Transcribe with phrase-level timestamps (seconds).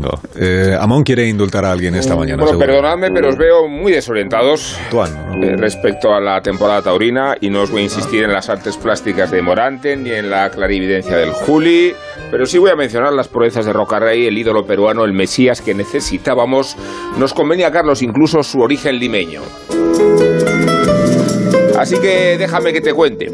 [0.00, 0.20] domingo.
[0.36, 2.42] Eh, Amón quiere indultar a alguien esta mañana.
[2.42, 2.66] Bueno, seguro.
[2.66, 5.46] perdonadme, pero os veo muy desorientados Tuan, ¿no?
[5.46, 8.76] eh, respecto a la temporada taurina y no os voy a insistir en las artes
[8.76, 11.92] plásticas de Morante ni en la clarividencia del Juli,
[12.30, 15.74] pero sí voy a mencionar las proezas de Rocarrey, el ídolo peruano, el Mesías que
[15.74, 16.76] necesitábamos.
[17.18, 19.42] Nos convenía, Carlos, incluso su origen limeño.
[21.78, 23.26] Así que déjame que te cuente,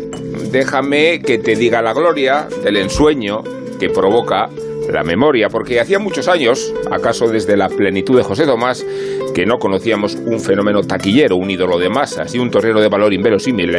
[0.53, 3.43] déjame que te diga la gloria del ensueño
[3.81, 4.49] que provoca
[4.91, 8.85] la memoria, porque hacía muchos años, acaso desde la plenitud de José Tomás,
[9.35, 13.13] que no conocíamos un fenómeno taquillero, un ídolo de masas y un torero de valor
[13.13, 13.75] inverosímil,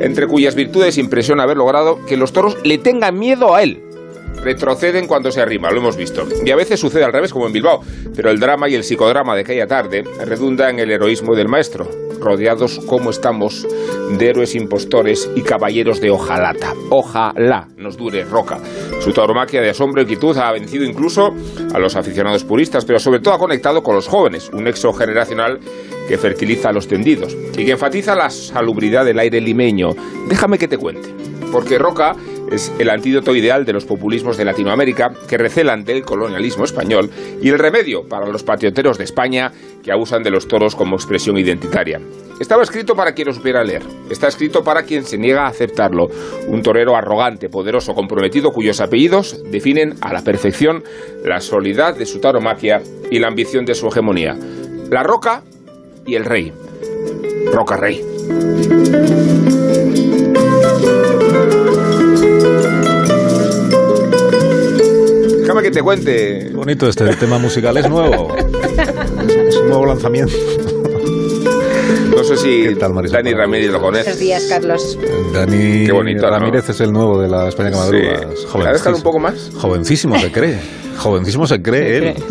[0.00, 3.91] entre cuyas virtudes impresiona haber logrado que los toros le tengan miedo a él.
[4.42, 6.26] Retroceden cuando se arrima, lo hemos visto.
[6.44, 7.80] Y a veces sucede al revés, como en Bilbao.
[8.14, 11.88] Pero el drama y el psicodrama de aquella tarde redunda en el heroísmo del maestro,
[12.20, 13.66] rodeados como estamos
[14.18, 16.74] de héroes impostores y caballeros de hojalata.
[16.90, 18.58] Ojalá nos dure Roca.
[19.00, 21.34] Su tauromaquia de asombro y quietud ha vencido incluso
[21.72, 25.58] a los aficionados puristas, pero sobre todo ha conectado con los jóvenes, un nexo generacional
[26.08, 29.90] que fertiliza los tendidos y que enfatiza la salubridad del aire limeño.
[30.28, 31.08] Déjame que te cuente.
[31.50, 32.14] Porque Roca
[32.52, 37.48] es el antídoto ideal de los populismos de Latinoamérica que recelan del colonialismo español y
[37.48, 39.50] el remedio para los patrioteros de España
[39.82, 42.00] que abusan de los toros como expresión identitaria.
[42.38, 46.08] Estaba escrito para quien lo supiera leer, está escrito para quien se niega a aceptarlo,
[46.48, 50.82] un torero arrogante, poderoso, comprometido cuyos apellidos definen a la perfección
[51.24, 54.36] la solidez de su taromaquia y la ambición de su hegemonía.
[54.90, 55.42] La roca
[56.06, 56.52] y el rey.
[57.52, 58.02] Roca Rey.
[65.62, 66.46] Déjame que te cuente.
[66.48, 68.34] Qué bonito este tema musical, es nuevo.
[68.36, 70.32] Es, un nuevo lanzamiento.
[72.16, 72.92] No sé si ¿Qué tal?
[72.94, 74.18] Dani Ramírez lo Buenos conoce.
[74.20, 74.98] días, Carlos.
[75.32, 76.30] Dani Qué bonito, ¿no?
[76.30, 78.18] Ramírez es el nuevo de la España que madruga.
[78.34, 78.44] Sí.
[78.44, 79.50] Es ¿Me la dejan un poco más?
[79.56, 80.58] Jovencísimo se cree.
[80.98, 82.14] Jovencísimo se cree él.